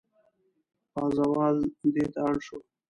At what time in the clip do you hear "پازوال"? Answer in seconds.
0.93-1.57